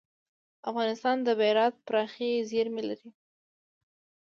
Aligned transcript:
افغانستان 0.69 1.17
د 1.23 1.29
بیرایت 1.39 1.75
پراخې 1.87 2.29
زیرمې 2.49 2.83
لري. 2.89 3.09